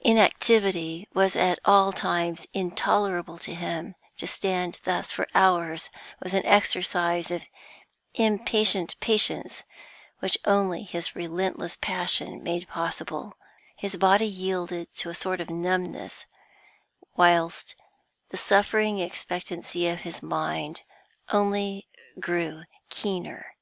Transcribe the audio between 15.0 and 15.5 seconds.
a sort of